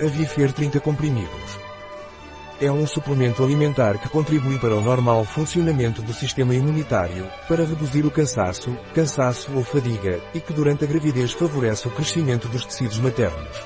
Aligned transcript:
Avifer 0.00 0.52
30 0.52 0.80
comprimidos. 0.80 1.58
É 2.60 2.70
um 2.70 2.84
suplemento 2.84 3.44
alimentar 3.44 3.96
que 3.98 4.08
contribui 4.08 4.58
para 4.58 4.74
o 4.74 4.80
normal 4.80 5.24
funcionamento 5.24 6.02
do 6.02 6.12
sistema 6.12 6.54
imunitário, 6.54 7.28
para 7.48 7.64
reduzir 7.64 8.04
o 8.04 8.10
cansaço, 8.10 8.76
cansaço 8.92 9.52
ou 9.54 9.62
fadiga, 9.62 10.20
e 10.34 10.40
que 10.40 10.52
durante 10.52 10.84
a 10.84 10.86
gravidez 10.86 11.32
favorece 11.32 11.86
o 11.86 11.92
crescimento 11.92 12.48
dos 12.48 12.64
tecidos 12.66 12.98
maternos. 12.98 13.62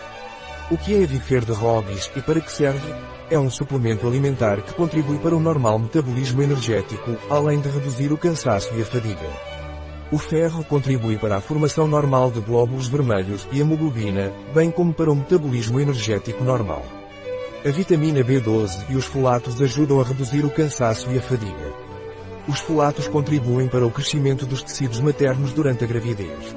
O 0.70 0.76
que 0.76 0.94
é 0.94 1.04
Avifer 1.04 1.44
de 1.44 1.52
Hobbies 1.52 2.10
e 2.14 2.20
para 2.20 2.40
que 2.40 2.52
serve? 2.52 2.94
É 3.30 3.38
um 3.38 3.50
suplemento 3.50 4.06
alimentar 4.06 4.60
que 4.60 4.74
contribui 4.74 5.18
para 5.18 5.34
o 5.34 5.40
normal 5.40 5.78
metabolismo 5.78 6.42
energético, 6.42 7.16
além 7.30 7.60
de 7.60 7.70
reduzir 7.70 8.12
o 8.12 8.18
cansaço 8.18 8.74
e 8.74 8.82
a 8.82 8.84
fadiga. 8.84 9.57
O 10.10 10.16
ferro 10.16 10.64
contribui 10.64 11.18
para 11.18 11.36
a 11.36 11.40
formação 11.40 11.86
normal 11.86 12.30
de 12.30 12.40
glóbulos 12.40 12.88
vermelhos 12.88 13.46
e 13.52 13.60
hemoglobina, 13.60 14.32
bem 14.54 14.70
como 14.70 14.94
para 14.94 15.12
o 15.12 15.14
metabolismo 15.14 15.78
energético 15.78 16.42
normal. 16.42 16.82
A 17.62 17.68
vitamina 17.68 18.24
B12 18.24 18.86
e 18.88 18.96
os 18.96 19.04
folatos 19.04 19.60
ajudam 19.60 20.00
a 20.00 20.04
reduzir 20.04 20.46
o 20.46 20.50
cansaço 20.50 21.10
e 21.10 21.18
a 21.18 21.20
fadiga. 21.20 21.74
Os 22.48 22.58
folatos 22.58 23.06
contribuem 23.06 23.68
para 23.68 23.86
o 23.86 23.90
crescimento 23.90 24.46
dos 24.46 24.62
tecidos 24.62 24.98
maternos 24.98 25.52
durante 25.52 25.84
a 25.84 25.86
gravidez. 25.86 26.56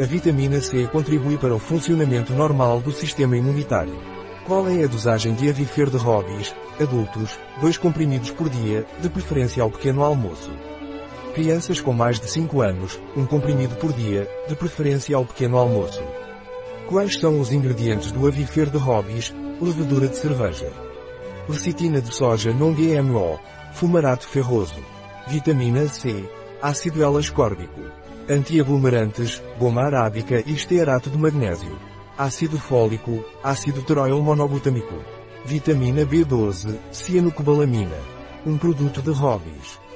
A 0.00 0.04
vitamina 0.04 0.58
C 0.62 0.86
contribui 0.86 1.36
para 1.36 1.54
o 1.54 1.58
funcionamento 1.58 2.32
normal 2.32 2.80
do 2.80 2.92
sistema 2.92 3.36
imunitário. 3.36 3.98
Qual 4.46 4.66
é 4.66 4.84
a 4.84 4.86
dosagem 4.86 5.34
de 5.34 5.50
Avifer 5.50 5.90
de 5.90 5.98
Hobbies, 5.98 6.54
adultos, 6.80 7.38
2 7.60 7.76
comprimidos 7.76 8.30
por 8.30 8.48
dia, 8.48 8.86
de 9.02 9.10
preferência 9.10 9.62
ao 9.62 9.70
pequeno 9.70 10.02
almoço? 10.02 10.50
Crianças 11.34 11.80
com 11.80 11.92
mais 11.92 12.18
de 12.18 12.28
5 12.28 12.60
anos, 12.60 13.00
um 13.16 13.24
comprimido 13.24 13.76
por 13.76 13.92
dia, 13.92 14.28
de 14.48 14.56
preferência 14.56 15.16
ao 15.16 15.24
pequeno 15.24 15.58
almoço. 15.58 16.02
Quais 16.88 17.20
são 17.20 17.38
os 17.38 17.52
ingredientes 17.52 18.10
do 18.10 18.26
Avifer 18.26 18.68
de 18.68 18.76
Hobbies? 18.76 19.32
Levedura 19.60 20.08
de 20.08 20.16
cerveja. 20.16 20.72
Lecitina 21.48 22.00
de 22.00 22.12
soja 22.12 22.52
não 22.52 22.72
GMO. 22.72 23.38
Fumarato 23.72 24.26
ferroso. 24.26 24.74
Vitamina 25.28 25.86
C. 25.86 26.28
Ácido 26.60 27.02
L-ascórbico. 27.04 27.80
Antiaglomerantes, 28.28 29.40
goma 29.56 29.82
arábica 29.82 30.42
e 30.44 30.52
estearato 30.52 31.10
de 31.10 31.16
magnésio. 31.16 31.78
Ácido 32.18 32.58
fólico, 32.58 33.24
ácido 33.42 33.82
teroil 33.82 34.20
monobutâmico. 34.20 34.96
Vitamina 35.44 36.04
B12, 36.04 36.76
cianocobalamina. 36.90 37.96
Um 38.44 38.58
produto 38.58 39.00
de 39.00 39.10
Hobbies. 39.10 39.78